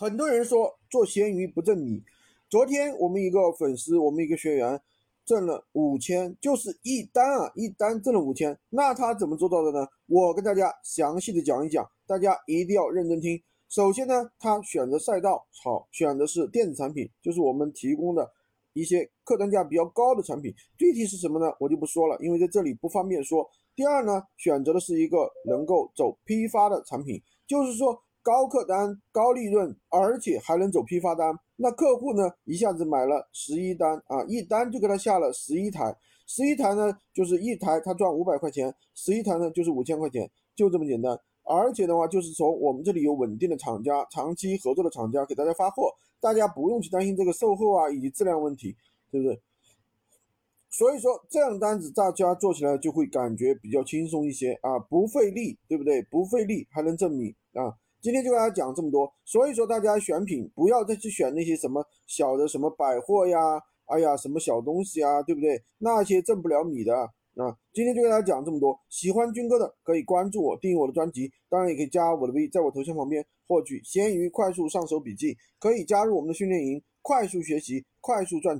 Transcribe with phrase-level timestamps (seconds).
[0.00, 2.00] 很多人说做闲鱼不挣米。
[2.48, 4.80] 昨天我们一个粉丝，我们一个学员
[5.24, 8.56] 挣了五千，就是一单啊，一单挣了五千。
[8.70, 9.84] 那他怎么做到的呢？
[10.06, 13.42] 我跟大家详细的讲一讲，大家一定要认真听。
[13.68, 18.30] 首先呢，他选择赛道好，选的是电子产品，就是我们提供的
[18.74, 20.54] 一些客单价比较高的产品。
[20.76, 21.52] 具体是什么呢？
[21.58, 23.44] 我就不说了，因为在这里不方便说。
[23.74, 28.00] 第二呢，选择的是一个能够走批发的产品，就是说。
[28.28, 31.34] 高客单、高利润，而且还能走批发单。
[31.56, 35.96] 那客户呢，一下子买了十一单啊，一单就给他下了十一台，
[36.26, 41.18] 十一台呢就是一台他赚五百块钱，十一台呢就是五千块钱，就这么简单。
[41.42, 45.90] 而且的话，就是从我们这里有稳定的厂家、长期合作的厂家给大家发货，
[46.20, 48.76] 大家不用去担心这个售后啊以及质量问题，
[49.10, 49.40] 对不对？
[50.68, 56.02] 所以说这样单子大家做起来就会感觉比较轻松一些啊，不费力，对不对？
[56.10, 57.72] 不费力还能挣米啊。
[58.00, 63.38] 今天就跟大家讲这么多，所以说大家选品不要再去选那些什么小的什么百货呀，
[63.86, 65.60] 哎呀什么小东西啊，对不对？
[65.78, 67.08] 那些挣不了米的啊。
[67.72, 78.56] 今天就跟大家讲这么多，喜欢军哥的可以关注我，订阅我的专辑，当然也可以加我的 V，在我头像旁边获取闲鱼快速上手笔记，可以加入我们的训练营，快速学习，快速赚。